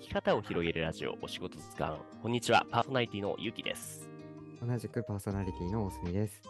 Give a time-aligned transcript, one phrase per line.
[0.00, 1.98] き方を広げるラジオ、お仕事図鑑。
[2.22, 4.08] こんにちは、パーソナリティのゆきです。
[4.66, 6.40] 同じくパーソナリティのおすみです。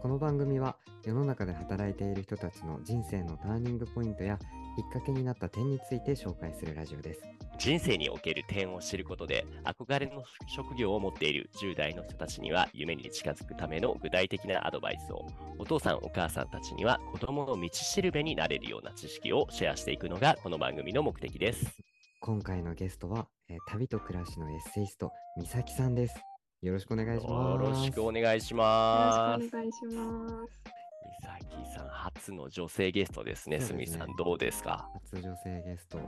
[0.00, 4.42] この番組は世の中で働いている人たちの人生のターニングポイントやき
[4.82, 7.22] っかけになった点について紹介するラジオです。
[7.58, 15.26] 人生における点を知ることで、憧れの職業を持っている10代の人たちには、夢に近づくための具体的なアドバイスを、
[15.58, 21.89] お父さん、お母さんたちには子供の道しるべになれるような知識をシェアしていくのが、この番組の目的です。
[22.22, 26.14] 今回のゲストは、えー旅と暮らしのエッセイスト、みさきさんです。
[26.62, 27.32] よろしくお願いします。
[27.32, 29.40] よろしくお願いしよます。
[29.40, 30.62] ろしくお願いします。
[31.02, 33.60] みさきさん、初の女性ゲストですね。
[33.60, 34.88] すみさん、どうですか？
[35.10, 35.98] 初女性ゲスト、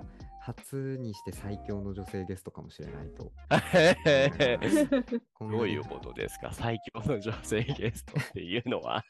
[0.43, 3.33] 初にして最強の女性ゲストかもしれないと。
[5.41, 6.52] どういうことですか？
[6.52, 9.02] 最強の女性ゲストっていうのは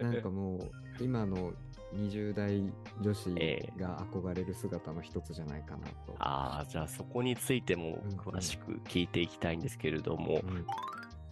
[0.00, 0.70] なんかもう、
[1.04, 1.52] 今の
[1.94, 2.62] 20代
[3.00, 3.80] 女子ええ。
[3.80, 6.14] が憧れる姿の一つじゃないかなと。
[6.18, 10.66] ああ、じゃあそこについてもうん詳しく聞いていきたいんですけれども、うん。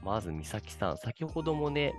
[0.05, 1.95] まず美咲さん、先ほどもね、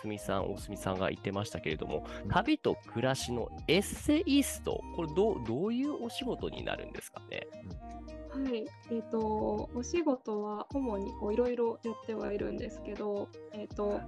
[0.00, 2.28] すみさん、おすみさんが言ってましたけれども、うん。
[2.30, 7.46] 旅と暮らしのエッセイスト、これどうどういうお仕事になるんですかね？
[8.32, 14.00] はい、えっ、とお仕事は主にこういろいろやってはいるんですけど、えっ、と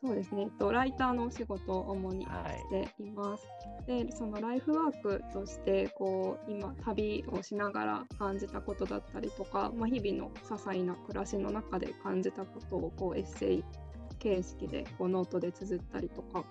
[0.00, 3.46] そうですね、えっとライターのお仕事を主にはいしています。
[3.86, 13.64] で、そのライフワークとしてこう今旅をしながら感じたことだったりとか、まあ、日々の些細な暮らしの中で感じたことをこうエッセイ
[14.18, 16.44] 形式でこうノートで綴ったりとか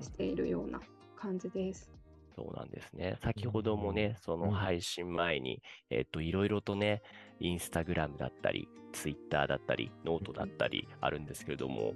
[0.00, 0.80] しているような
[1.16, 1.95] 感じです。
[2.36, 3.16] そうなんですね。
[3.22, 7.02] 先ほどもね、そのうん配信前に、えっと、いろいろとね、
[7.40, 11.94] インスタグラムだったり、ツイッターだったり、ノートだったりあるんですけれども、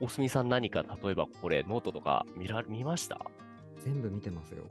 [0.00, 3.20] 大隅さん何か、例えばこれ、ノートとか見ら見ました？
[3.84, 4.64] 全部見てますよ。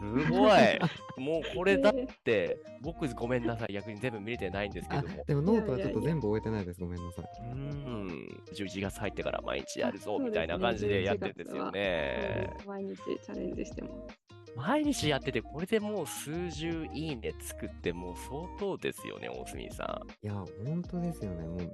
[0.00, 0.60] すごい
[1.22, 5.24] もうこれだって、僕ごめんなさい、逆に全部見れてないんですけども。
[5.26, 6.80] でもノートはちょっと全部終えてないです。
[6.80, 7.24] ごめんなさい。
[7.24, 8.08] うーん、
[8.54, 12.50] 11月入ってから毎日やるぞあみたいな感じでやってるんですよね。
[12.66, 14.43] 毎日チャレンジしてます。
[14.56, 20.26] 毎日やってて、これでもう数十いいね作って、もう相当ですよね、大隅さん。
[20.26, 20.34] いや、
[20.64, 21.46] 本当ですよね。
[21.46, 21.68] もうめっ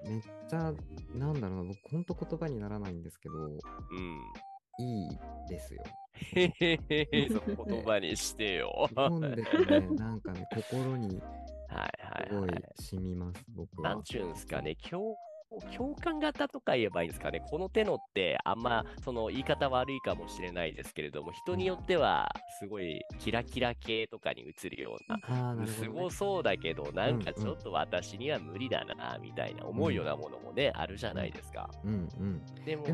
[0.48, 0.72] ちゃ、
[1.14, 3.58] なんだろうな、僕、本当言葉にならないんですけど、うん。
[4.78, 5.82] いいですよ。
[6.14, 8.88] へへへへ、言葉にしてよ。
[8.94, 11.20] 読んでてね、なんかね、心に
[11.68, 12.62] はいすごいはいはい。
[12.76, 14.02] 染みます、僕はなん。
[14.02, 15.16] ちゅうんすかね、共
[15.76, 17.42] 共感型とか言えばいいんですかね。
[17.50, 22.28] この手のって、あんま、その言い方悪いかもしれないですけれども、人によっては、
[22.60, 25.88] すごいキラキラ系とかに映るような、す。
[25.88, 31.68] ごそうだけど、なんかちょっと私には無理だな、みたいな思うようなものもね、あるじゃないですか。
[31.84, 32.42] うんうん。
[32.64, 32.84] でも、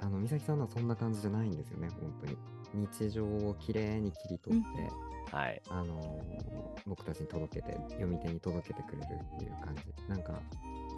[0.00, 2.36] あの、美咲さんのはそんな感じじゃないんですよね、本当に。
[2.74, 5.62] 日常をきれいに切り取って、はい。
[5.68, 10.08] あのー僕たちに届けて、読み手に届けてくれるっていう感じ。
[10.08, 10.40] なんか、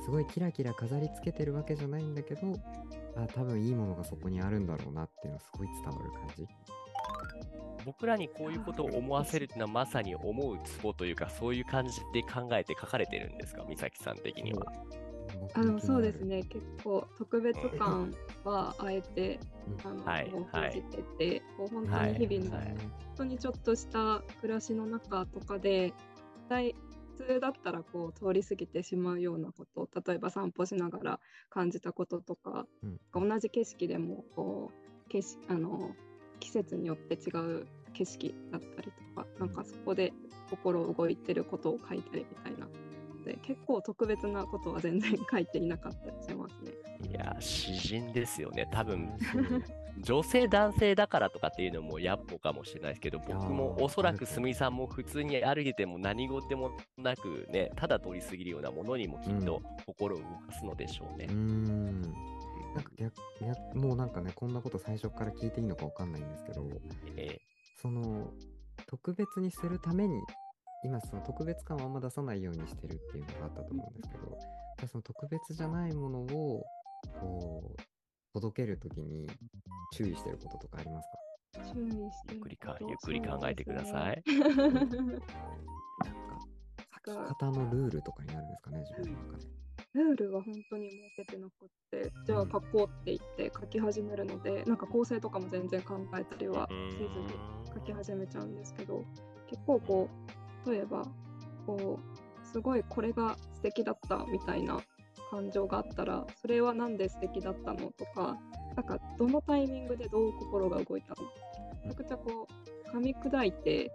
[0.04, 2.52] すごいキラキラ飾りつけてるわけじゃないんだけど、
[3.16, 6.46] あ、多分いいものがそこにあるんだろうなっていうのすごい伝わる感じ。
[7.84, 14.64] 僕らにこういうことを思わせるっていうのはまさに思うツボというか、そういう感じで考えて書かれてるんですか、美咲さん的には。
[15.40, 16.20] 僕あのそうです。
[16.24, 18.14] ね、結構特別感
[18.44, 19.40] はあえて
[19.84, 20.08] うん。
[20.08, 22.12] あの、じてて、こう本当はい。
[22.12, 22.66] に日々の、はい。
[22.68, 22.76] 本
[23.16, 25.92] 当にちょっとした暮らしの中とかで、
[26.48, 26.74] 大
[27.16, 31.20] 普通だったらこう通り過ぎてしまうようなこと、例えば散歩しながら
[31.50, 34.72] 感じたこととか、うん同じ景色でもこ
[35.06, 35.94] う景色あの
[36.40, 37.30] 季節によって違
[37.60, 40.12] う景色だったりとか、なんかそこで
[40.50, 42.66] 心動いてることを書いたりみたいな。
[43.24, 46.72] で結構特別なことは全然書いていなかったりしますね。
[47.10, 48.68] いや、詩人ですよね。
[48.70, 49.16] 多分、
[49.98, 61.34] 女性、男性だからとかっていうのもやっぽかもしれないですけど、僕やもーおそらくすみさんも普通に歩いてても何事もなくね、ただ通り過ぎるようなものにもきっと心を動かすのでしょうねうー。
[61.34, 62.02] ん。
[62.02, 66.68] なんか逆逆もうなんかね、こんなこと最初から聞いていいのかわかんないんですけど、
[67.16, 67.38] え
[67.80, 68.32] その
[68.86, 70.20] 特別にするために
[70.84, 74.38] 今その特別感をあんま出さないようにしてるっていうのがあったと思うんですけど
[74.88, 76.64] その特別じゃないものを
[77.20, 77.93] こう
[78.34, 79.26] 届けるときに
[79.92, 81.72] 注意してることとかありますか？
[81.72, 81.94] 注意し
[82.26, 84.22] てゆっくりかゆっくり考えてください。
[84.26, 84.94] なんか
[87.06, 89.46] 書き方のルールとかになるんですかね自分の中で？
[89.94, 97.08] ルールは本当に設けてなくって、じゃあ書こうって言って書き始めるので、なんか構成とかも全然考えたりはせずに
[97.72, 99.04] 書き始めちゃうんですけど、
[99.48, 100.08] 結構こ
[100.66, 101.04] う、例えば、
[101.64, 104.80] こう、すごいこれが素敵だったみたいな
[105.30, 108.38] 感情があったら、それはなんで素敵だったのとか、
[108.76, 111.22] なんかどのタイミングでどう心が動いたの
[111.84, 112.48] めちゃくちゃこ
[112.92, 113.90] う、噛み砕いて、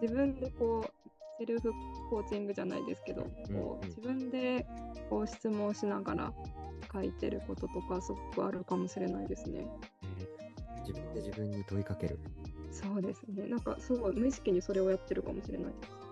[0.00, 0.90] 自分でこう、
[1.38, 1.72] セルフ
[2.10, 4.66] コーチングじゃないですけど、こう自分で
[5.08, 6.32] こう質問しながら
[6.92, 9.64] 書いてることとかすごくあるかもしれないですね。
[10.80, 12.18] 自分で自分に問いかける。
[12.72, 13.46] そうですね。
[13.46, 16.07] なんかすごい無意識にそれをやってるかもしれないです。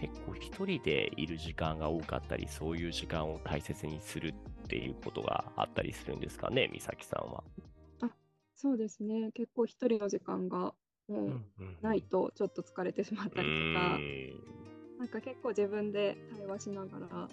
[0.00, 7.42] 結構一人でいる時間が多かったり、そういう時間を大切にするっていうことがあったりするんですかね、美咲さんは。
[8.02, 8.10] あ
[8.54, 9.32] そうですね。
[9.32, 10.72] 結構一人の時間が
[11.08, 11.40] もう
[11.82, 13.98] ないとちょっと疲れてしまったりとか、
[14.98, 17.28] なんか結構自分で対話しながら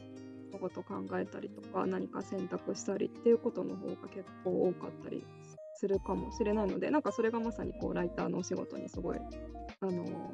[0.52, 5.24] のこと考えたりとか何か選択したりっていうことの方が結構多かったり
[5.76, 9.20] するかもしれないのでなんかそれがまさにこうライターのお仕事にすごい
[9.82, 10.32] あの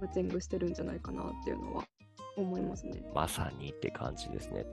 [0.00, 1.84] マッチングしてるんじゃないかなっていうのは
[2.36, 3.02] 思いますね。
[3.14, 4.66] まさにって感じですね。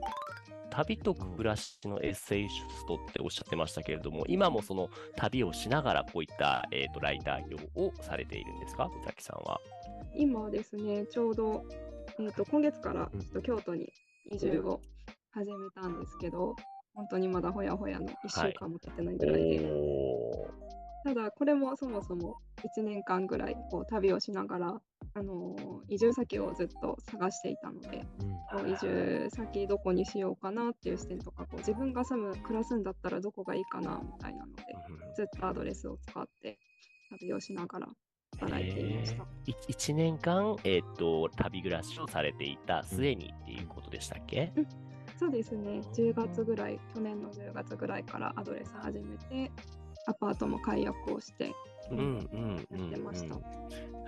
[0.70, 9.60] 旅と暮らしのエッセイストっておっしゃってましたけれども、今もその旅をしながらこういった、えーと、ライター業をされているんですか、三崎さんは。
[10.16, 11.64] 今ですね、ちょうど、
[12.18, 13.92] えーと、今月からちょっと京都に
[14.32, 14.80] 移住を
[15.30, 16.56] 始めたんですけど、
[16.94, 19.68] 本当にまだほやほやの1週間も経ってないぐらいで、はい、
[21.04, 22.38] ただこれもそもそも
[22.76, 24.80] 1年間ぐらいこう旅をしながら、
[25.12, 28.06] あのー、移住先をずっと探していたので、
[28.54, 36.58] うん、移住先どこにしようかなっていう視点とかこう自分が住む暮らすんだったらどこがいいかなみたいなので、うん、ずっとアドレスを使って
[37.10, 37.88] 旅をしながら
[38.40, 39.26] 働いていました。
[39.46, 44.66] えー、1年間、えーと、旅暮らしをされていた末にっていうことでしたっけ、うん、
[45.18, 49.52] そうですね、10月ぐらい、去年の10月ぐらいからアドレス始めて、
[50.06, 51.52] アパートも解約をして、
[51.90, 52.02] うんう
[52.36, 53.36] んやってました。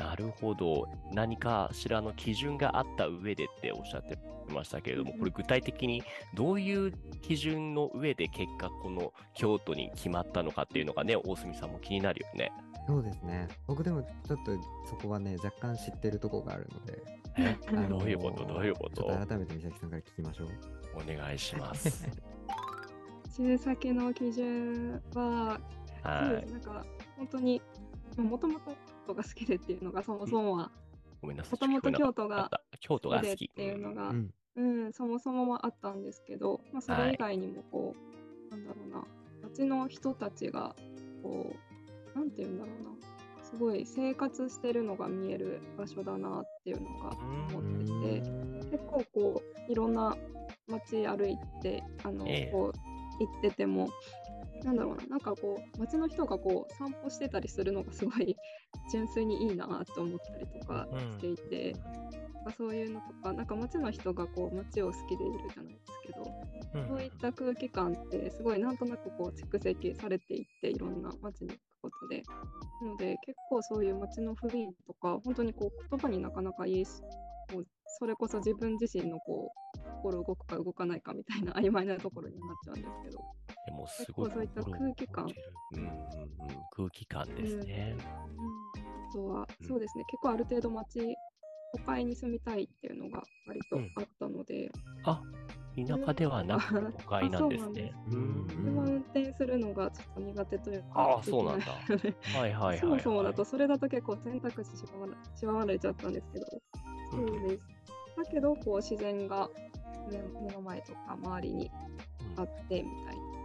[0.02, 0.86] なるほど。
[1.12, 4.18] 何かしらの基準があった上でっておっしゃって
[4.52, 6.02] ましたけれども、これ具体的に
[6.34, 12.52] どういう基準の上で結果この京都に決まったのかっていうのがね、大隅さんも気になるよね。
[12.86, 13.48] そうですね。
[13.66, 14.52] 僕でもちょっと
[14.88, 17.02] そこはね、若干知ってるとこがあるので。
[17.90, 18.46] どういうこと？
[18.46, 19.04] どういうこと？
[19.26, 20.48] 改めて美咲さんから聞きましょう。
[20.94, 22.08] お願いします。
[23.36, 25.60] 中先の基準は、
[26.06, 26.52] はい、そうです。
[26.52, 26.86] なんか
[27.16, 27.62] 本当に
[28.16, 28.76] もともと京
[29.08, 30.70] 都が好きでっていうのがそもそもは、
[31.20, 31.52] ごめんなさい。
[31.52, 32.50] もともと京都が
[32.80, 33.46] 京都が好き。
[33.46, 37.94] っていうのが、うん、うん、そもそもはあったんですけど、まあ、それ以外にもこ
[38.50, 39.04] う、はい、なんだろうな、
[39.48, 40.74] 町の人たちが
[41.22, 41.54] こ
[42.14, 42.90] う、なんて言うんだろうな、
[43.42, 47.16] すごい生活してるのが見える場所だなっていうのが
[47.54, 50.16] 思ってて、結構こう、いろんな
[50.68, 53.88] 街歩いて、あの、えー、こう、行ってても、
[54.66, 58.36] なんだろうな、なんかこう、街の人がこう、散歩してたりするのがすごい
[58.90, 61.76] 純粋にいいなと思ったりとかしていて、
[62.44, 66.24] うん、そういうのとか、なんか街の人がこう、街を好きでいるじゃないですけど、
[66.74, 72.24] うん、そういった空気感ってすごいなんとなくこう、蓄積されていって、いろんな街に行くことで、
[72.82, 76.86] なので結構そういう街の雰囲気とか、本当にこう、言葉になかなか言い
[77.52, 77.66] もう
[77.98, 83.24] それこそ自分自身のこう心動くか動かないかみたいな曖昧なところになっちゃうんですけど、
[83.66, 85.26] でもすごいそういった空気感、
[85.74, 85.90] うんうんうん、
[86.70, 87.96] 空気感ですね。
[87.96, 91.16] うん、あとは、そうですね、結構ある程度街、
[91.74, 94.70] 都会に住みたいっていうのが割とあったので。
[95.04, 95.20] あ
[95.76, 97.92] 田舎ではなく都会なんですね。
[98.08, 101.66] 車運転するのがちょっと苦手というか、ああ、そうなんだ。
[102.38, 104.70] はいはいはい、そもそもだとそれだと結構選択肢
[105.38, 106.46] 縛られちゃったんですけど、
[107.10, 107.62] そうです。
[108.16, 109.50] だけど、こう自然が
[110.10, 111.70] 目の前とか周りに
[112.36, 113.35] あってみたいな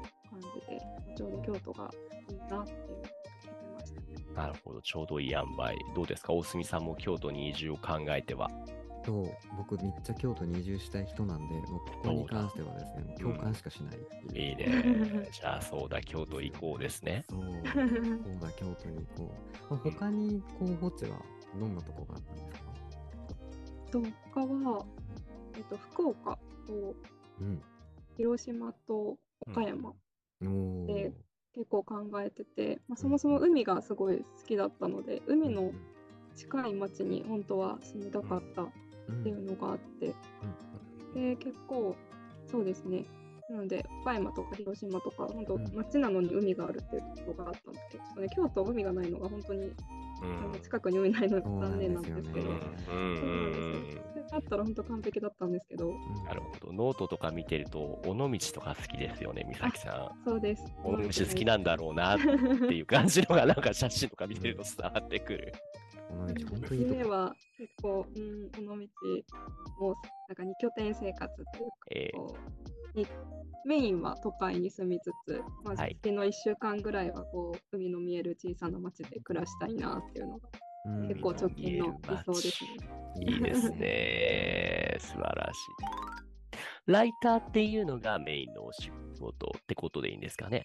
[0.42, 0.82] 感じで、
[1.16, 1.92] ちょうど京都が
[2.30, 2.78] いいなっていう
[3.74, 4.08] ましたね。
[4.36, 5.76] なるほど、ちょうどいい塩梅。
[5.96, 8.50] どうですか、大隅さんも京都に移住を考えては？
[9.04, 9.26] そう
[9.58, 15.28] 僕めっちゃ京都に移住したい人なんで、もうここに関してはですね、共感しかしないい、うん、いいね。
[15.34, 17.26] じゃあそうだ、京都行こうですね。
[17.28, 17.52] そう、そう
[18.40, 19.32] だ、京都に行こ
[19.72, 19.76] う。
[19.92, 21.18] 他に候補地は
[21.60, 22.72] どんなとこがあったんですか？
[23.92, 24.86] と他は、
[25.56, 26.96] えっと、福岡と、
[28.18, 29.18] 広島と
[29.48, 29.94] 岡山
[30.88, 31.14] で
[31.54, 35.72] 結構考えてて、まあ、そもそも海がすごい好きだったので、海の
[36.36, 38.68] 近い町に本当は住みたかったっ
[39.24, 40.14] ていうのがあって、
[41.14, 41.96] で結構
[42.50, 43.06] そうですね
[43.52, 49.72] なので岡山とか広島とか本当町なのに海があるっていうところがあったのでちょっとね京都海がないのが本当に
[50.24, 52.52] うん、近くに海ないの残念なんですけど、
[54.32, 55.94] だったら本当完璧だったんですけど。
[56.26, 56.74] なるほど。
[56.74, 60.30] ノートとか見てると、尾道とか好きですよね、美咲さん。
[60.30, 60.64] そうです。
[60.84, 65.54] 尾道好きなんだろうなっていう感じのが、なんか写真とか見てると伝わってくる。
[66.12, 68.76] 尾道、本当にいいとは結構、うん、尾道
[69.80, 69.96] も
[70.28, 73.08] なんか二拠点生活というか、えー、に
[73.66, 80.50] メインは都会に住みつつ、まあ、月の1週間ぐらいはこう海の見える小さな町で暮らしたいなっていうのが
[80.86, 82.70] うん結構直近の理想ですね。
[83.20, 84.98] いいですね。
[85.00, 85.58] 素晴らし
[86.88, 86.92] い。
[86.92, 88.90] ライターっていうのがメインのお仕
[89.20, 90.64] 事ってことでいいんですかね。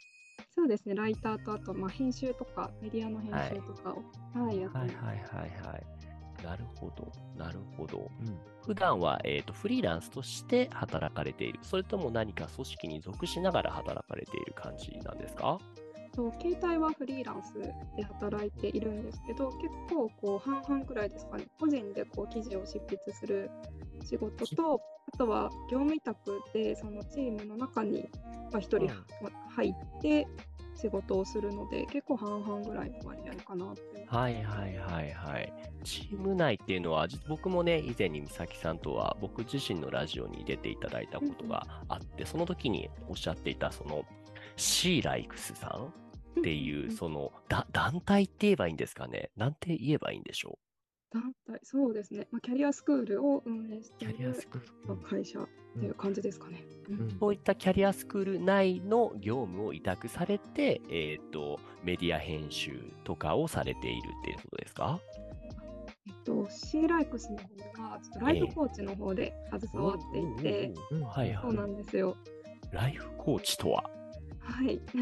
[0.57, 4.03] そうですね、ライターとあと、まあ、編集とか、メディアの編集とかを、
[4.43, 4.97] はい、やってます。
[4.97, 5.87] はいはいはいはい。
[6.45, 8.11] なるほど、なるほど。
[8.21, 15.61] うん普段は、えー、とフリーランスとして働かれている、それとも何か組織に属しながら働かれている感じなんですか？
[16.17, 17.55] と携帯はフリーランス
[17.97, 23.51] で働いているんですけど、結構こう半々くらいですかね、個人でこう記事を執筆する
[24.03, 24.81] 仕事と、
[25.13, 28.09] あとは業務委託でそのチームの中に
[28.53, 29.05] まあ1人うん
[29.51, 30.27] 入って
[30.77, 34.07] 仕事をするので、結構半々ぐらいの割合かなって。
[34.07, 35.53] はいはいはいはい。
[35.85, 44.05] チーム内っていうのは、じ僕もね、以前に美咲さんとは、僕自身のラジオに出ていただいたことがあって、その時におっしゃっていた、その、
[44.57, 45.87] シーライクスさん
[46.41, 49.31] っていう、その、だ団体って言えばいいんですかね？
[49.35, 50.59] なんて言えばいいんでしょ
[51.13, 53.99] 団体、そうですね、まあ、キャリアスクールを運営しう。
[53.99, 54.67] ているクール。
[54.87, 55.49] まあ会社っ
[55.79, 56.65] ていう感じですかね。
[56.89, 65.01] うんうんそういったキャリアスクール内の業務を委託されて、えっ、と、メディア編集とかをされているっていうことですか？
[66.09, 67.45] えっと、シーライクスの方
[67.91, 70.73] が、ちょっとライフコーチの方で携わっていて、
[71.43, 72.17] そうなんですよ。
[72.71, 73.91] ライフコーチとは？
[74.41, 74.81] はい。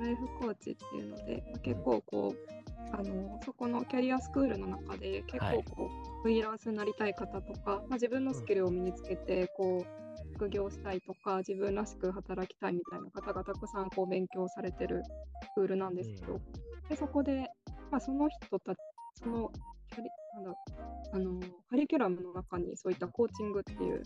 [0.00, 2.59] ライフコーチっていうので、まあ結構こう、
[2.92, 5.56] あのそこのキャリアスクールの中で結はい。
[5.64, 16.40] 構こう、フリーランスになりたい方とか、まあ、自分のスキルを身につけてこう副業したいとか自分らしく働きたいみたいな方がたくさんこう勉強されてるスクールなんですけど、
[16.88, 17.46] でそこで、
[17.90, 18.78] まあ、その人たち
[19.22, 19.50] その
[19.90, 20.58] キャリなんだ
[21.12, 24.02] あのカリキュラムの中にそういったコーチングっていう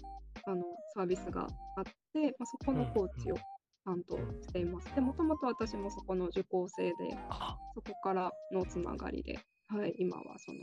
[0.47, 0.62] あの
[0.95, 3.37] サービスがあって、まあ、そこのコーチを
[3.85, 4.95] 担当しています。
[4.95, 6.95] でもともと私もそこの受講生で
[7.29, 9.38] あそこからのつながりで、
[9.69, 10.59] はい、今はその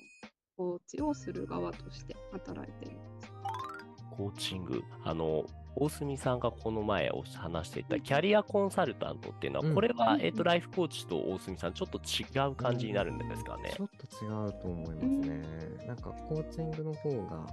[0.58, 3.32] コーチをする側として働いています。
[4.12, 4.84] コーチング。
[5.04, 13.82] あの、大隅さんがこの前お話していたキャリアコンサルタントっていうのは、うんこれは、うんえっ、と、ライフコーチと大隅さん、ちょっと違う感じになるんですかねち。
[13.82, 15.44] ょっと違うと思いますね。
[15.88, 17.48] なんかコーチングの方が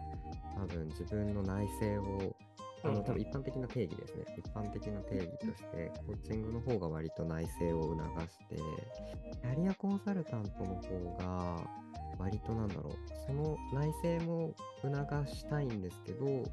[0.57, 2.37] 多分自分の内省を
[2.85, 4.25] あの多分一般的な定義ですね。
[4.37, 11.69] 一般的な定義として、コーチングの方が割と内省を促して、キャリアコンサルタントの方が
[12.19, 12.93] 割となんだろう、
[13.27, 16.45] その内省も促したいんですけど、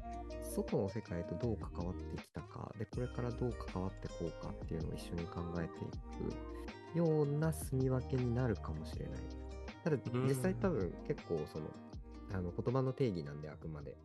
[0.42, 9.20] 外の世界とどう関わってきたか、で、これからどう関わってこうかっていうのを一緒に考えていくような住み分けになるかもしれない。
[9.84, 11.66] ただ、うん実際多分結構その、
[12.32, 13.96] あの言葉の定義なんであくまで。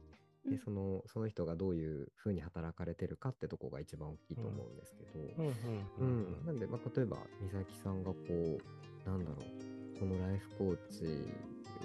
[0.46, 0.52] うん。
[0.52, 5.54] でそのその人がどういうふうに働かれてるかってとこが一番大きいと思うんですけど、うん
[6.00, 11.06] うんなんで、まあ、例えば美咲さんがこうなんだろうこのライフコーチ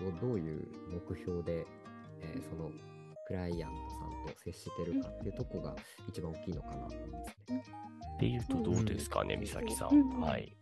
[0.04, 0.66] をどういう
[1.10, 1.66] 目標で、
[2.20, 2.70] えーその
[3.26, 5.75] クライアントさんと接してるかっていうとこが
[6.09, 7.64] 一番大きいのかなと思いますね。
[8.16, 10.21] っていうとどうですかね、美咲さうんん。
[10.21, 10.56] はい。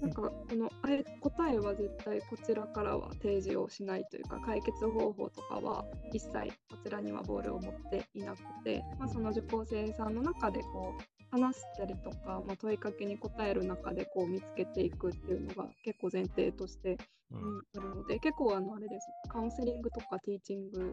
[0.00, 6.32] なんかこのあえ答えは絶対こちらからは提示をしないというか解決方法とかは一切
[6.70, 16.96] こちらにはボールを持っていなくて、まあ、その受講生さんの中でこう話したりとか、まあ、問いかけに答える中でこう見つけていくっていうのが結構前提として、
[17.30, 19.06] ううんん、あるので結構あのあれです。
[19.28, 20.92] カウンセリングとかティーチング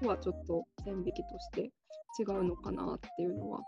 [0.00, 1.70] とはちょっと線引きとして
[2.18, 3.60] 違うのかなっていうのは、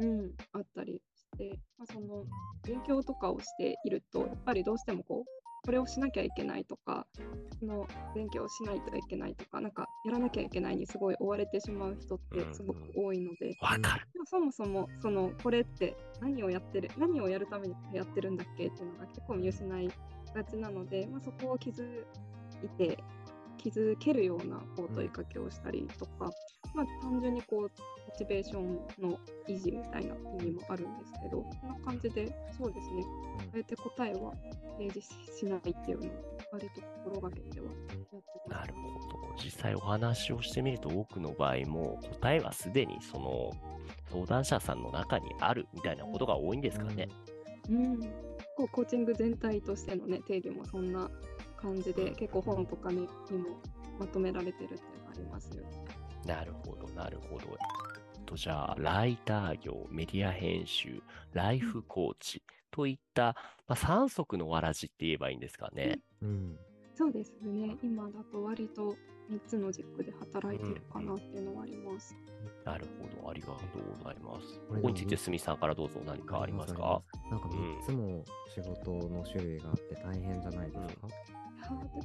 [0.00, 2.24] うん、あったりして、まあ、その
[2.66, 7.06] 勉強とかをしているとやっぱりどうしてもこうこれをしなきゃいけないとか
[7.60, 14.08] その勉強をしないといけないとかなんかやらなきゃいけないにすごい追われてしまう人ってすごく多いので、わかる。
[14.14, 18.68] でもそもそもそのこれって何をやってる何をやるためにやってるんだっけ？
[18.68, 19.90] っていうのが結構見失い
[20.34, 21.84] がちなので、まあ、そこを気づ
[22.64, 22.96] いて
[23.58, 26.30] 気づけるようなこう問いかけをしたりとか、
[26.74, 27.68] まあ、単純にこうモ
[28.16, 33.04] チベーションの維持みたいな意味もあるんですけどこんな感じでそうですね
[33.54, 34.32] あえて答えは
[34.78, 35.08] 提示
[35.38, 38.50] しないっていうのを割と心がけてはやってます。
[38.50, 39.18] なるほど。
[39.42, 43.52] 実際お話をしてみると多くの場合も答えはすでにその
[44.10, 47.08] 相談者さんの中にあるみたいなことが多いんですかね。
[47.68, 48.00] うん、
[48.56, 51.10] こうコーチング全体としての、ね、定義もそんな
[51.56, 53.60] 感じで結構本とか、ね、にも
[53.98, 55.64] まとめられてるっていうのがありますよ。
[56.26, 57.56] なるほど、なるほど。
[58.26, 63.34] とじゃあ、ライター業、メディア編集、ライフコーチといった、
[63.66, 66.00] まあ、三足のわらじって言えばいいんですかね。
[66.20, 66.58] うん。
[66.94, 67.76] そうですね。
[67.82, 68.94] 今だと割と
[69.30, 72.14] 3つの軸で働いてるかなっていうのはあります。
[72.64, 74.58] なるほど、ありがとうございます。
[74.68, 77.02] これここについて、すみさんからどうぞ何かありますか？
[77.30, 81.08] なんか3つも仕事の種類があって大変じゃないですか、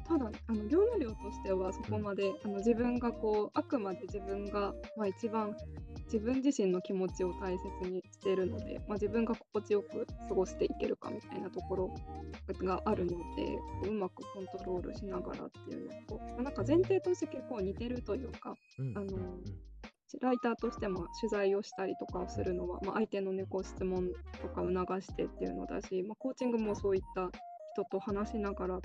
[0.08, 5.56] ただあの業務量としてはそこまで、あの自分がこうあくまで自分が、まあ、一番
[6.06, 11.96] 自分自身の気持ちを大切にしているので、まあ、自分が心地よく過ごしていけるかみたいなところ
[12.64, 18.56] があるのでうまくコントロールしながらっていうのと、まあ、なんか前提として結構似てるというか、
[18.96, 19.08] あの
[20.22, 24.10] ライターとしても取材をしたりとかするのは、まあ、相手の猫質問
[24.42, 27.30] とか促してっていうのだし、まあ、コーチングもそういった
[27.74, 28.80] 人と話しながら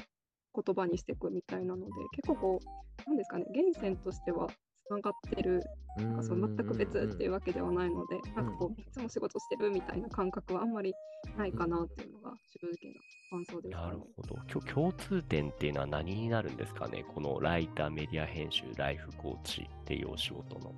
[0.55, 2.61] 言葉にしていくみたいなので結構こ
[3.07, 4.49] うなんですかね源泉としては
[4.87, 5.63] つながってる
[5.99, 10.95] なんかそう全く別っていうわけではないので、なんかこういつも仕事してるみたいな感覚はあんまり
[11.37, 13.01] ないかなっていうのが正直な
[13.31, 14.61] 感想です、ね、なるほど。
[14.61, 17.05] 共通点っていうのは何になるんですかね？
[17.13, 20.73] このライター、メディア編集、ライフコーチっていうお仕事の。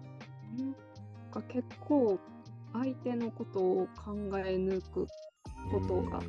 [0.58, 0.74] なん
[1.30, 2.18] か結構
[2.72, 5.06] 相手のことを考え抜く
[5.70, 6.20] ことが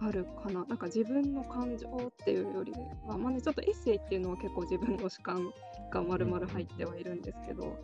[0.00, 0.64] あるかな。
[0.64, 2.72] なんか自分の感情っていうより
[3.06, 5.52] は、まあね、ちょっとエッセイっていうのは結構自分の主観
[5.90, 7.76] が丸々入ってはいるんですけど、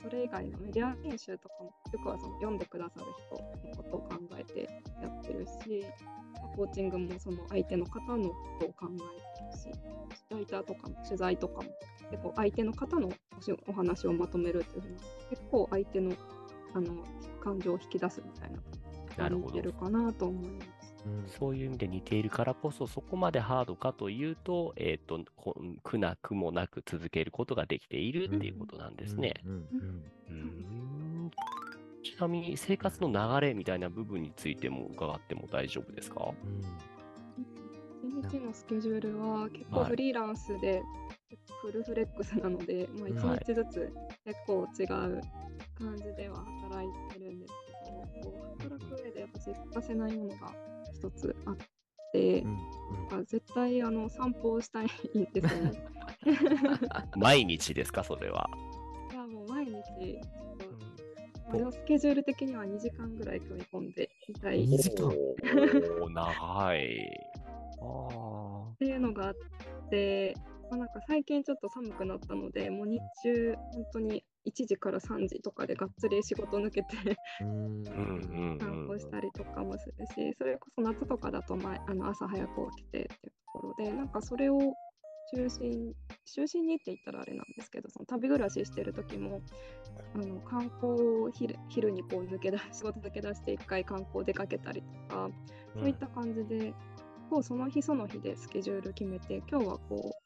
[0.00, 4.68] それ以外のメディア編集とかもよくはその読んでくださる人のことを考えて
[5.02, 5.84] やってるし、
[6.56, 9.80] コーチングもその相手の方のことを考えてるし、
[10.30, 11.68] ライターとかも取材とかも
[12.10, 13.10] 結構相手の方の
[13.66, 14.96] お話をまとめるっていうふうに
[15.30, 16.12] 結構相手の
[16.72, 17.04] あの
[17.42, 20.79] 感情を引き出すみたいなな似てるかなと思います。
[21.06, 25.20] うん、そういう意味で似ているからこそ、そこまでハードかというと、えっ、ー、と、
[25.82, 29.34] 苦なくもなく続けることができているっていうことなんですね。
[32.02, 36.32] ちなみに、生活の流れみたいな部分についても伺っても大丈夫ですか、
[38.02, 40.82] 一日のスケジュールは結構フリーランスで
[41.62, 43.92] フルフレックスなので、はい、まあ、1日ずつ
[44.24, 45.20] 結構違う
[45.78, 50.52] 感じでは働いてるんですけど、こう働く上で私欠かせないものが
[51.00, 51.56] 一つあっ
[52.12, 52.58] て、うん
[53.18, 54.88] うん、絶対あの散歩をしたいん
[55.32, 55.82] ですよね。
[57.16, 58.50] 毎日ですか、それは？
[59.10, 59.72] いや、もう毎日、
[61.54, 64.68] うん、スケジュール的には2時間ぐらい組み込んでいたい。
[64.68, 65.10] 2時間
[66.02, 67.10] お長い。
[68.74, 69.34] っていうのがあっ
[69.88, 70.34] て、
[70.70, 76.96] まあ、なんか最近ちょっと寒くなったので、もう日中、本当に1時から3時とかでがっつり仕事抜けて
[77.38, 84.58] 散歩したりとかもするし、それこそ夏とかだと前あの朝早く起きてっていうところで、なんかそれを
[85.32, 89.40] 中心中心にって言ったらあれなんですけど、その旅暮らししてる時も、
[90.14, 90.92] あの観光
[91.24, 95.30] を昼昼にこう抜け出 仕事抜け出して1回観光出かけたりとか、
[95.74, 96.74] そういった感じで、
[97.30, 100.19] こうその日その日でスケジュール決めて、今日はこう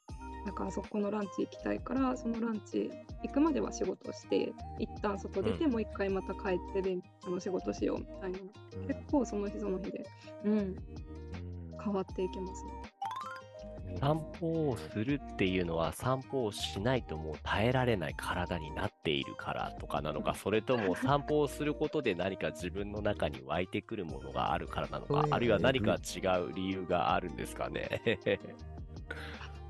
[0.44, 2.90] なんかあそこのランチ行きたいからそのランチ
[3.22, 8.38] 行くまでは仕事して一旦外出て、もう一回また帰ってであの仕事しようみたいな、
[8.78, 10.04] うん、結構その日その日で、
[10.44, 10.76] うん、
[11.82, 12.70] 変わっていきますね。
[14.00, 28.02] 散歩をするっていうのは散歩をしないともう耐えられない体になっているからとかなのかそれとも散歩をすることで何か自分の中に湧いてくるものがあるからなのかあるいは何か違う理由があるんですかね。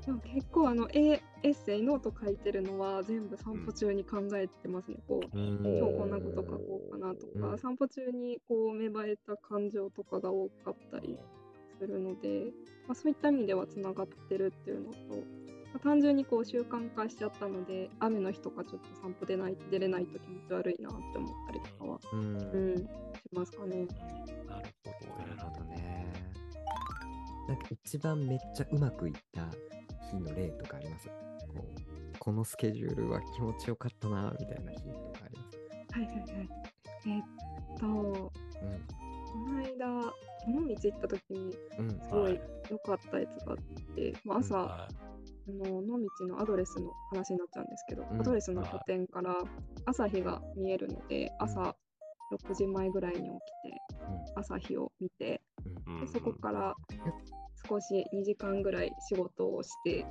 [0.05, 4.97] でも結構あのエッセイノート書いてるのは全部散歩中に考えてますね。
[5.07, 11.17] こう今日こんなこと書こうかなとか、散歩中にこう芽生えた感情とかが多かったり
[11.79, 12.51] するので、
[12.87, 15.15] まあ、そういった意味ではつながってるっていうのと、ま
[15.77, 22.85] あ、単純にこう習慣化しちゃったので雨の日とかちょっと散歩出ない出れないと気持ち悪いなって思ったりとかは、うん、うん、し
[23.31, 23.87] ますかね。
[24.47, 26.13] なるほど、なるほどね。
[27.47, 29.47] なんか一番めっちゃうまくいった
[30.11, 31.07] 日の例とかあります？
[31.07, 31.13] こ
[31.57, 35.57] うこのスケジュールは気持ちよかったなみたいな日とかあります？
[35.99, 36.49] はいはいはい。
[37.07, 37.25] えー、っ
[37.79, 38.31] と、うん、こ
[39.51, 42.39] の間、尾道行った時に、すごい
[42.69, 43.57] 良かったやつがあっ
[43.95, 44.87] て、うん、まあ、朝、あ
[45.47, 49.35] の野道のアドレスの話になっちゃうんですけど、アドレスの拠点から
[49.85, 51.75] 朝日が見えるので、朝
[52.33, 53.35] 6時前ぐらいに起きて、
[54.35, 55.41] 朝日を見て、
[56.01, 56.75] でそこから
[57.67, 60.05] 少し2時間ぐらい仕事をして、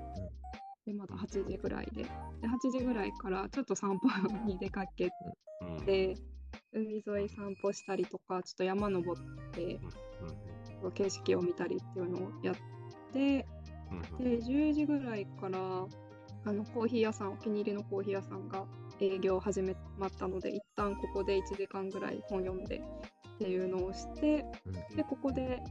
[0.87, 2.03] でまた8時ぐらいで。
[2.03, 2.09] で
[2.49, 4.09] 8時ぐらいからちょっと散歩
[4.47, 5.11] に出かけ
[5.87, 6.15] て、
[6.73, 9.81] 海沿い散歩したりとかちょっと山登って、
[10.95, 12.55] 景色を見たりっていうのをやっ
[13.13, 13.47] て、
[14.19, 15.59] で10時ぐらいから
[16.47, 18.67] あのコーヒー屋さんお気に入りのコーヒー屋さんが
[19.01, 22.83] 営業始めまったので一旦ここで1時間ぐらい本読んで
[23.35, 24.45] っていうのをして、
[24.95, 25.63] でここで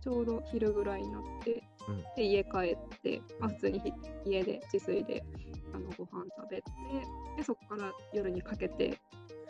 [0.00, 3.80] ちょうど昼ぐらいになって、うん、で家帰って、まあ、普通に
[4.24, 5.24] 家で自炊で
[5.74, 6.62] あのご飯食べて
[7.36, 8.98] でそこから夜にかけて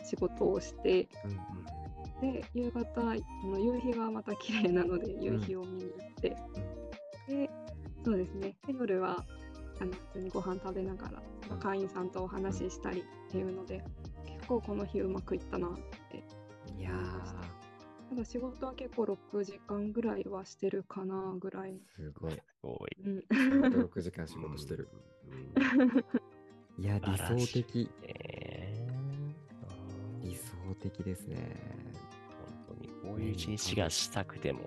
[0.03, 1.07] 仕事をして、
[2.21, 3.15] うんうん、で夕方あ
[3.45, 6.37] の夕日がまた綺麗なので夕日を見に行って、
[7.29, 7.49] うん、で
[8.03, 8.55] そうですね。
[8.67, 9.23] で夜は
[9.79, 11.59] あの普通にご飯食べながら、うん。
[11.59, 13.83] 会員さんとお話ししたりっていうので、
[14.25, 15.71] 結構この日うまくいったなっ
[16.11, 16.23] て。
[16.77, 17.62] いやた
[18.15, 21.71] だ仕事は結構6時間ぐらいはしてるかなぐらい。
[21.71, 22.31] ー、すごい。
[22.31, 22.97] すごい。
[23.05, 23.23] うん、
[23.85, 24.89] 6時間仕事してる。
[25.29, 26.83] うん。
[26.83, 27.89] いや、理想的。
[28.03, 28.93] えー
[30.23, 31.37] 理想的ですね。
[32.67, 34.61] 本当にこういう一日がしたくても、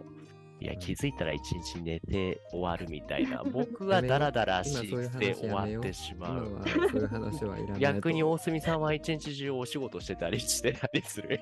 [0.60, 6.54] いや、気づいたら一日寝て終わるみたいな、 僕はダラダラして終わってし今まう。
[6.54, 7.80] はそういう話はいらないと。
[7.80, 11.38] 逆に大隅さんは一日中お仕事してたりしてたりする。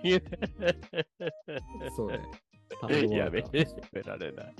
[1.96, 2.20] そうね。
[3.11, 3.40] やめ
[4.03, 4.55] られない。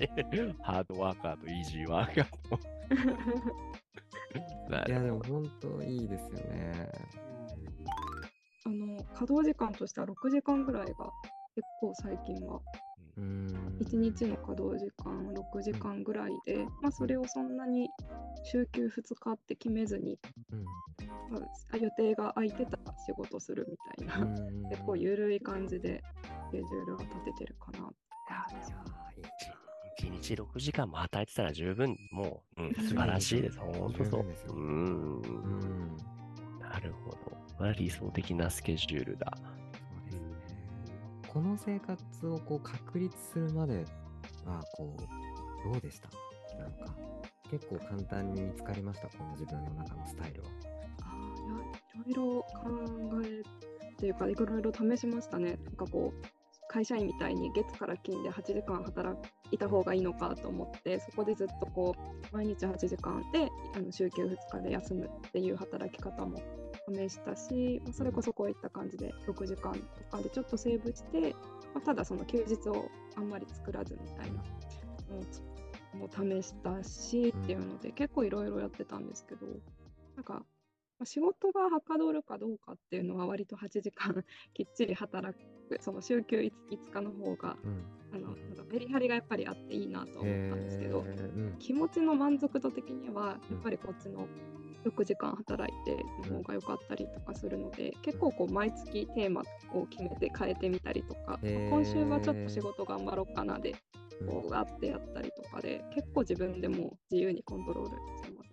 [0.61, 2.59] ハードワーカーとイージーワーカーと。
[4.69, 6.91] ないや、でも本当いいですよね。
[8.67, 11.11] あの稼働時間としては6時間ぐらいが
[11.55, 12.59] 結構最近は
[13.17, 13.77] うーん。
[13.79, 17.91] 1日の稼働時間6時間ぐらいで、まあ、それをそんなに
[18.43, 20.19] 週休2日って決めずに、
[20.51, 20.65] うん。
[21.29, 21.39] ま
[21.73, 26.03] あ予定が空いてたら仕事するみたいな、うん 結構緩い感じで
[26.49, 27.79] スケジュールを立ててるかな。
[27.79, 27.81] い
[28.31, 29.25] やーいい
[29.97, 33.59] 一日6時間も働いてたら十分、もう、うん、素晴らしいです。
[33.59, 34.25] 本当そう。
[34.25, 35.21] ですようん。
[35.21, 35.97] うん。
[36.59, 37.17] なるほど。
[37.57, 39.37] これは理想的なスケジュールだ。
[41.35, 41.79] そうですね。
[41.79, 43.85] この生活をこう確立するまで
[44.45, 46.09] は、こう、どうでした？
[46.57, 46.95] なんか、
[47.51, 50.49] 結構簡単に見つかりました、この自分の中のスタイルは。
[51.01, 55.57] あいやいろいろ考えっていうかいろいろ試しましたね。
[55.65, 56.25] なんかこう
[56.67, 59.17] 会社員みたいに月から金で8時間働
[59.51, 61.95] いた方がいいのかと思ってそこでずっとこ
[62.33, 66.37] う毎日8時間であの週休2日で休むっていう働き方も
[66.93, 71.35] 試したし、まあそれこそこういった感じで6時間とかでちょっとセーブして、
[71.73, 74.43] まあ、ただその休日をあんまり作らずみたいな
[75.97, 79.47] のを試したしっていうので結構いろいろやってたんですけど
[80.15, 80.41] なんかま
[81.03, 86.51] あ仕事がはかどるかどうかっていうのは割と8時間 きっちり働くその週休 5,
[86.93, 87.83] 日の方がうん。
[88.13, 91.55] あのなんかメリハリがやっぱりあっていいなと思ったんですけどうん。
[91.59, 94.27] 気持ちの満足度的にはやっぱりこっちの
[94.85, 99.41] 6時間働いての方が良かったりとかするので、結構こう毎月テーマ
[99.73, 103.71] を決めて変えてみたりとか、今週はちょっと仕事頑張ろうかなで
[104.21, 108.49] うんこうがあってやったりとかで結構自分でも自由にコントロールしてます。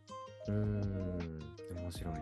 [0.49, 1.39] うーん。
[1.77, 2.15] 面白い。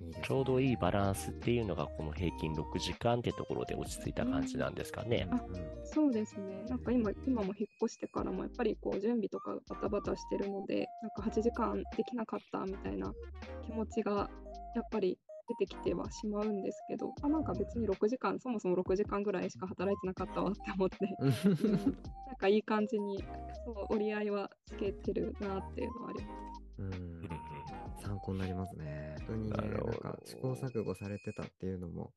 [0.00, 5.28] いいねちょうどいいバランスっていうのが、この平均6時間ってところで落ち着いた感じなんですかね。
[5.30, 5.40] あ
[5.84, 6.64] そうですね。
[6.68, 13.12] なんか今今も引っ越してからもやっぱりこう準備とかバタバタしてるので、なんか8時間できなかったみたいな
[13.64, 14.30] 気持ちが
[14.74, 23.22] やっぱり出てきてはしまうんですけど、あなんか別に6時間、そもそも6時間ぐらいしか働いてなかったわって思って、うんうんなんかいい感じに
[23.64, 26.62] そう折り合いはつけてるなっていうのはあります。
[26.78, 27.23] うん
[28.14, 29.16] 参考になりますね。
[29.26, 32.12] 本当にね、なんか試行錯誤されてたっていうのも、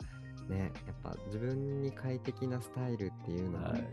[0.50, 3.84] ね、やっぱ自分に快適なスタイルっていうのも、はい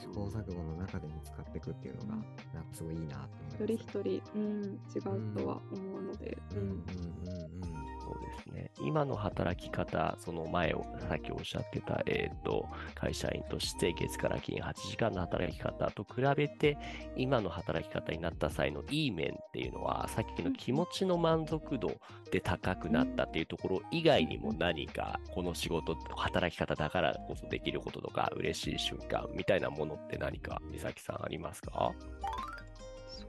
[0.00, 2.28] 試行錯誤の中で見つかっていくっていうのが、なんか
[2.72, 3.98] すごいいいなって思い一人ます。
[3.98, 4.62] 一人、うん、
[4.94, 4.98] 違
[5.30, 7.89] うとは思うので、うんうんうんうんうん。
[8.10, 8.70] そうですね。
[8.80, 16.76] 今の働き方、その前をさっきおっしゃってた、えっ、と、会社員として月から金8時間の働き方と比べて、
[17.16, 21.92] 今の働き方になった際のいい面っていうのは、さっきの気持ちの満足度
[22.32, 31.92] で高くなったっていうところ以外にも何か、この仕事、働き方だからこそできることとか、嬉しい瞬間みたいなものって何か、美咲さんありますか？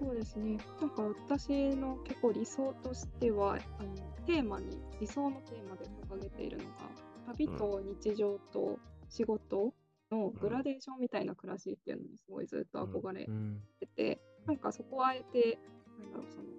[0.02, 0.58] そうですね。
[0.80, 6.90] なんか私の結構理想としては、あのテーマに、理想のテーマで掲げているのが、
[7.28, 9.76] 旅と日常と仕事
[10.10, 13.62] のグラデーションみたいな暮らしっていうのにすごいずっと憧れうん。
[13.80, 15.60] てて、なんかそこはあえて、
[16.00, 16.50] なんだろう、その、ま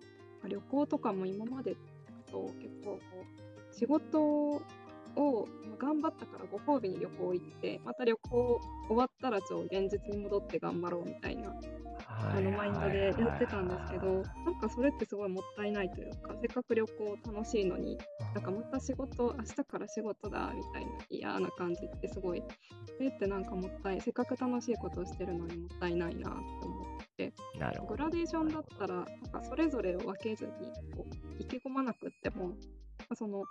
[0.44, 1.76] あ旅行とかも今まで
[2.31, 3.00] と結構こ
[3.72, 4.62] う、仕事
[5.16, 5.48] を
[5.79, 11.53] 頑張ったからご褒美に旅行行って、また旅行終わったらちょ現実に戻って頑張ろうみたいな
[12.09, 17.98] あのマインドでやってたんですけど、なんかそれってすごいもったいないというか、せっかく旅行楽しいのに、
[18.35, 22.42] なんかまた仕事、明日から仕事だみたいな嫌な感じってすごい、
[22.96, 27.33] それってなんかもったい、せっかく楽しいことをしてるのにもったいないなって思って。
[27.88, 30.51] グラデーションだったら、なんかそれぞれを分けずに、
[30.96, 32.57] こう意気込まなくっても、まあ
[33.14, 33.44] その、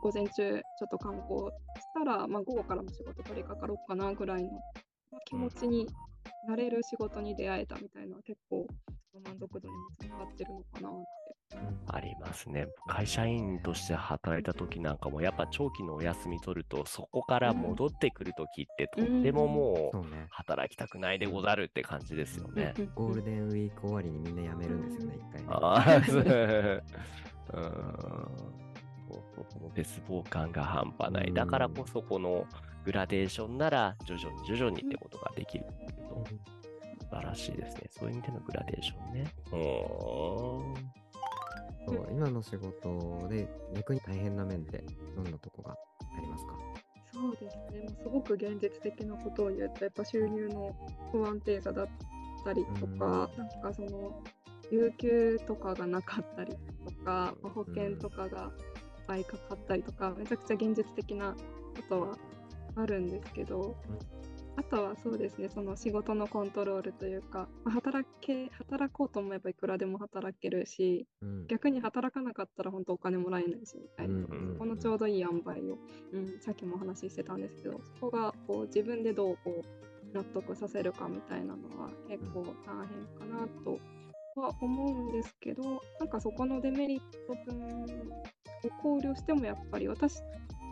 [0.00, 1.40] 午前中ちょっと観光
[1.80, 4.50] したら、まあ、午後からも仕事取り掛かろうかなぐらいの
[5.26, 5.86] 気持ちに
[6.46, 8.66] なれる仕事に出会えたみたいな結構
[9.24, 11.28] 満足度にもつながってるのかなって
[11.86, 12.66] ありますね。
[12.86, 20.04] 会社員として働いた時なんかも、やっぱ長期のお休み取ると、そこから戻ってくる時って、とってももそう。
[20.30, 22.74] 働きたくないでござるって感じですよね。
[22.78, 25.48] うんゴールデンウィーク終わりにみんな辞めるんですよね、一回ね。
[25.48, 26.82] あ
[27.54, 28.62] あ。
[29.08, 31.32] そうそうその絶望感が半端ない。
[31.32, 32.46] だからこそ、この
[32.84, 35.64] グラデーションなら、徐々に徐々にってことができる
[37.00, 37.88] 素晴らしいですね。
[37.90, 39.32] そういう意味でのグラデーションね。
[39.52, 40.74] うーん。
[41.86, 44.84] そう今の仕事で逆に大変な面って
[45.16, 46.52] どんなとこがありますか？
[47.10, 50.76] そうですね、もうすごく現実的なことを言うと、やっぱ収入の
[51.10, 51.88] 不安定さだっ
[52.44, 54.22] たりとか、なんかその、
[54.70, 56.52] 有給とかがなかったり
[56.84, 58.52] とか、まあ保険とかが
[59.08, 62.18] 倍かかったりとか、めちゃくちゃ現実的なことは
[62.76, 63.74] あるんですけど、
[64.56, 71.46] あとはそうですね、その仕事のコントロールというか、まあ働け、働こうと思えばいくらでも働けるし、うん。
[71.46, 75.78] 逆に働かなかったら本当お金もらえないしみたいな、うんうんうんそこのちょうどいい塩梅を、
[76.12, 83.78] うん、さっきもお話ししてたんですけどそこがこう自分でどうこう納得させるかみたいなのは結構大変かなと
[84.40, 87.86] は思うんですけどなんかそこのデメリット分
[88.64, 90.20] を考慮してもやっぱり私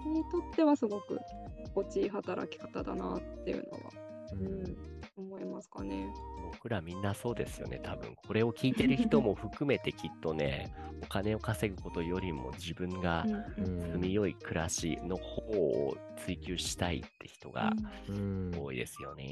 [0.06, 1.20] にとってはすごく
[1.64, 3.90] 心地いい働き方だなっていうのは、
[4.32, 4.76] ううんん、
[5.16, 6.06] 思いますかね。
[6.52, 10.72] 僕らみんなそうですよね、多分これを聞いてる人も含めてきっとね、
[11.02, 13.24] お金を稼ぐことよりも自分が
[13.56, 17.72] 住みよい暮らしの方を追求したいって人が
[18.08, 18.52] うん。
[18.56, 19.28] 多いですよね。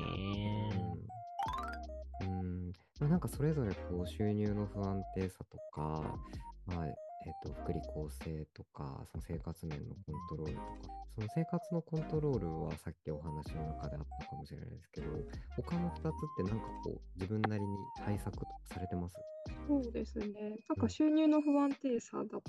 [2.23, 2.29] うん。
[3.01, 3.09] うん。
[3.09, 6.19] なんかそれぞれこう収入の不安定さとか、
[6.67, 6.87] まあ
[7.26, 7.88] えっと福利厚
[8.22, 10.94] 生とかその生活面のコントロールとか。
[11.14, 15.06] その生活のコントロールはさっきお話の中であったかもしれないですけど
[15.54, 17.68] 他の2つってなんかこう自分なりに
[18.04, 19.14] 対策とされてます？
[19.66, 20.57] そうですね。
[20.68, 22.42] なんか収入の不安定さだと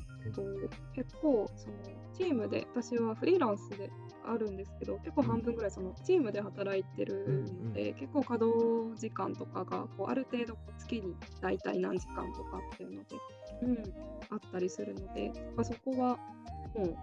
[0.93, 1.73] 結構その
[2.13, 3.89] チームで私はフリーランスで
[4.25, 13.15] あるんですけど結構半分ぐらいそのチームで働いてるので、結構稼働時間とかがこうある程度月に大体何時間とかっていうので、
[13.62, 13.93] うん、
[14.32, 16.17] あったりするので、まあ、そこは
[16.75, 16.95] もう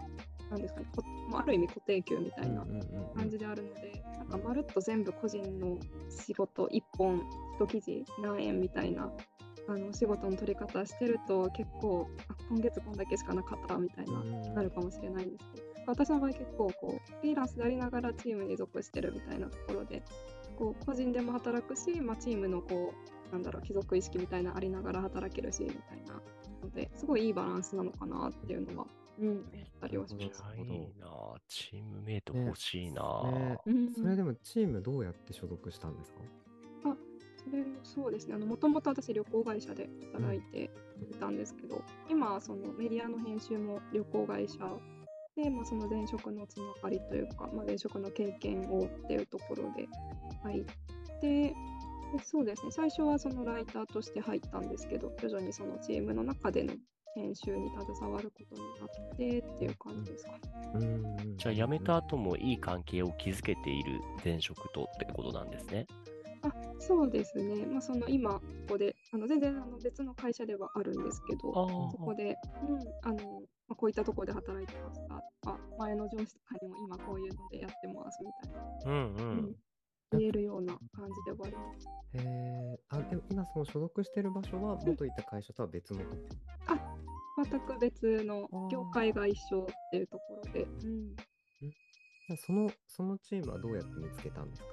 [0.51, 5.79] なんですかねこまあある意味固定給みたいなうんうんうん感じであるので、なんかまるっと全部個人の
[6.11, 7.22] 仕事1本
[7.59, 9.11] 1記事何円みたいな
[9.68, 14.55] あの仕事の取り方してると結構あ今月こんだけしかなかったみたいな、うん。
[14.55, 20.03] なるかもしれないんですけど私の場合結構こうフリーランスでありながらチームに属してるみたいなところで
[20.57, 22.92] こう個人でも働くし、まあ、チームのこ
[23.31, 26.20] うなんだろう貴族意識みたいなありながら働けるしみたいな
[26.62, 28.87] のですごいいいバランスなのかなっていうのは、
[29.18, 29.42] うん、思っ
[29.81, 30.25] たりはします。
[30.25, 30.31] いい
[31.01, 32.46] なあチームメイトね。
[32.46, 33.59] 欲しいなあ、ね。
[33.66, 33.94] うん。
[33.94, 36.20] それでもチームどうやって所属したんですか？
[37.44, 38.37] それもそうですね。
[38.37, 40.70] もともと私旅行会社で働いて
[41.11, 44.59] いたんですけど、今そのメディアの編集も旅行会社
[45.37, 49.88] で、まあ、その前職のつながりというか、まあ、前職の経験をっていうところで
[50.42, 50.64] 入っ
[51.20, 51.55] て、
[52.12, 52.70] でそうですね。
[52.70, 56.74] 最初はそのライターとして入ったんですけど、徐々にそのチームの中での
[57.14, 60.38] 編集に携わることになってっていう感じですかね。
[60.74, 65.87] うんじゃあ辞めた後もいい関係を築けている前職とってことなんですね。
[66.42, 67.66] あそうですね。
[67.66, 71.52] まあ、その今、ここで、あの全然あの別の会社ではあるんですけど、
[71.90, 72.37] そこで、
[72.68, 79.37] うん、あの、まあ、こういったところで働いてましたとか、前の上司とかにも今こういうのでやってますみたいな、うんううん。
[79.50, 79.57] ん、
[80.18, 81.87] 言えるような感じではあります。
[82.14, 86.07] へえあでも今その所属してる場所は元いた会社とは別のと？
[86.07, 86.16] こ
[87.50, 94.68] 全く別の業界が一緒っていうところで、うん、じゃあそのそのチームはどうやって見つけたんですか？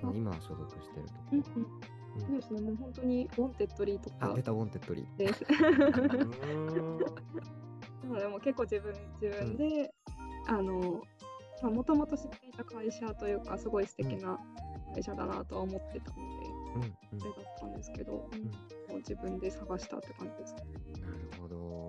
[0.00, 1.20] その今所属してるとこ。
[1.32, 1.46] うん、ろ。
[2.18, 4.16] そうですね、もう本当に Wantedly とか。
[4.20, 5.16] あ出た Wantedly。
[5.16, 5.32] で。
[5.34, 5.44] す。
[8.20, 9.92] でもう結構自分自分で、
[10.46, 11.02] あの
[11.62, 14.38] もともと知っていた会社というかすごい素敵な
[14.94, 16.22] 会社だなとは思ってたので、
[16.76, 16.82] うん
[17.12, 17.20] うん。
[17.20, 18.38] それだったんですけど、うん。
[18.40, 18.44] ん。
[18.44, 18.50] も
[18.92, 20.54] う自分で探したって感じです。
[20.54, 21.85] なるほど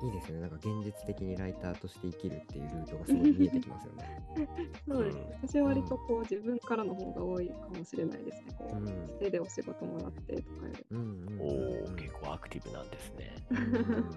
[0.00, 0.42] いいですよね。
[0.42, 4.22] なんか現実的にライターとして生きるっていうルートがすごい見えてきますよね。
[4.88, 5.24] そうです、うん。
[5.48, 8.54] 私は割とこう自分からの方が多いかもしれないですね。
[8.56, 9.18] こううん。
[9.18, 10.86] 手でお仕事もらってとかより。
[10.92, 11.92] うんうんおうんうん。
[11.92, 13.34] お結構アクティブなんですね。
[13.50, 13.60] うんう
[14.00, 14.10] ん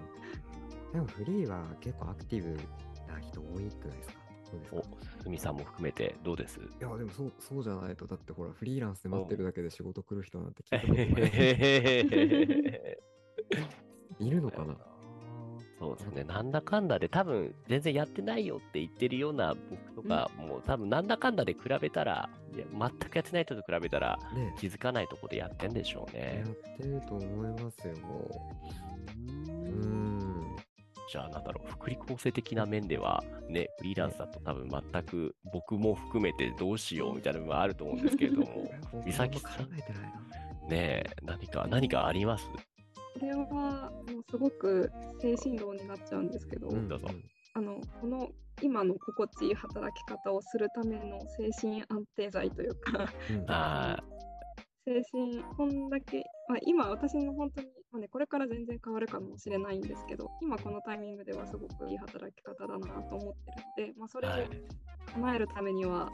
[0.92, 2.50] でもフリーは結構アクティブ
[3.10, 4.20] な人多いくないですか？
[4.44, 4.76] そうですか？
[4.76, 6.60] お、すみさんも含めてどうです？
[6.60, 11.00] いやでもそうそうじゃないとだってほらフリーランスで待ってるだけで仕事来る人なんて聞いたことな
[12.86, 12.98] い。
[14.26, 14.76] いるのかな？
[15.82, 16.22] そうですね。
[16.22, 26.52] なんだかんだで多分全然やってないよって言ってるような僕とか、もう多分なんだかんだで比べたら、いや全くやってない人と比べたらね気づかないとこでやってんでしょうねや。
[26.52, 27.94] ってると思いますよ。
[29.48, 30.56] うーん。
[31.10, 38.70] じゃあなんだろう、福利厚生的な面では、ね、フリーランスだと多分全く僕も含めてどうしようみたいな部分はあると思うんですけれども、
[39.04, 40.08] 美咲さん、考えてないな。
[40.68, 42.46] ねえ、何か、何かあります？
[42.48, 42.58] こ
[43.20, 43.44] れはも
[44.00, 46.98] うすごく精神論になっちゃうんですけど、うぞ。
[47.54, 48.30] あのこの
[48.62, 53.08] 今の心地いい働き方をするための精神安定剤というか
[54.84, 63.34] 精神こんだけ、まあ、今私の本当に、まあね、これから全然変わるかもしれないんですけど今このタイミングではすごくいい働き方だなと思っ
[63.76, 64.48] てるので、まあ、それをはい。
[65.14, 66.10] 叶えるためには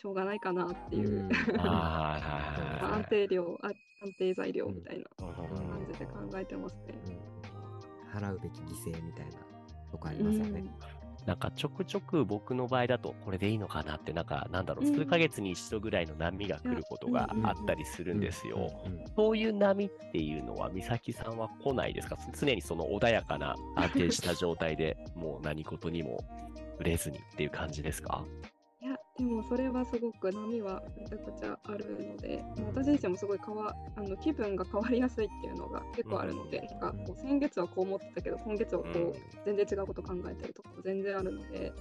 [0.00, 1.28] しょうがないかなっていう、うん。
[1.60, 3.74] 安定量あ安
[4.18, 5.68] 定材料みたいなうん。
[5.68, 6.98] 感じで考えてますね。
[7.06, 7.27] うん
[8.18, 9.32] 払うべき犠牲みたいな
[9.90, 10.64] とこありますよね。
[11.26, 14.94] なんかちょくちょく僕の場合だとこれでいいのかなってなんかなんだろううん。
[14.94, 18.70] 数ヶ月に一度ぐらいの波が来ることがあったりするんですよ。
[19.14, 22.16] そういう波っていうのは美咲さんは来ないですか？
[22.40, 26.24] 常にその穏やかな安定した状態でもう何事にも
[26.78, 28.24] 触れずにっていう感じですか？
[29.18, 36.80] でもそれはすごく波はめちゃくちゃあるので、うん私自身もすごい変わあの気分が変わりやすいっていうのが結構あるので、うん。
[36.80, 39.12] なんかこう先月はこう思ってたけど今月はこう、うん。
[39.44, 41.72] 全然違うこと考えたりとかも全然あるので、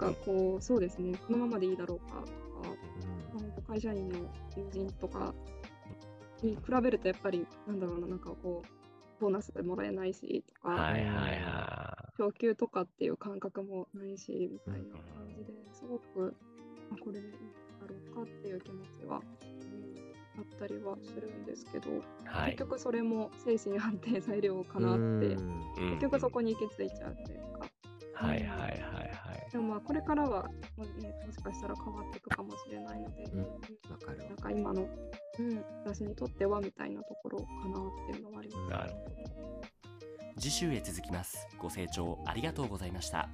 [0.00, 2.30] なんかこうそうですねこのままでいいだろうかとか、
[3.38, 4.18] あの会社員の
[4.56, 5.34] 友人とか
[6.42, 11.04] に比べるとやっぱりなんだろうななんかこうボーナスでもらえないしとか、はいはい
[11.42, 16.30] は昇給とかっていう感覚もないしみたいな感じですごく、まあ、
[16.96, 17.32] これでいい
[17.80, 19.20] だろうかっていう気持ちは、
[20.36, 22.00] うん、あったりはするんですけど、い。
[22.24, 22.58] はい結。
[22.58, 25.36] 局それも精神安定材料かなって、
[25.76, 27.66] 結局そこに行き着いちゃうっていうか、
[28.14, 29.50] はいはいはいはい。
[29.50, 30.44] でもまあこれからは、
[30.76, 33.44] もうね、もしかしたら変わっていくかもしれないので、うん
[33.98, 34.82] かるわなんか今の、
[35.38, 38.70] うん、私にとってはみたいなところかなっていうのはあります。
[38.70, 39.48] なるほど。
[40.40, 43.28] 次週へ続きますご清聴ありがとうございました